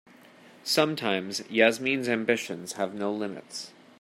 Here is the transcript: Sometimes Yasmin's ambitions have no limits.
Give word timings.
Sometimes 0.63 1.41
Yasmin's 1.47 2.09
ambitions 2.09 2.73
have 2.73 2.95
no 2.95 3.11
limits. 3.13 3.71